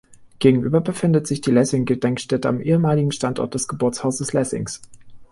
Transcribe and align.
Gegenüber 0.39 0.81
befindet 0.81 1.27
sich 1.27 1.41
die 1.41 1.51
Lessing-Gedenkstätte 1.51 2.49
am 2.49 2.59
ehemaligen 2.59 3.11
Standort 3.11 3.53
des 3.53 3.67
Geburtshauses 3.67 4.33
Lessings. 4.33 4.81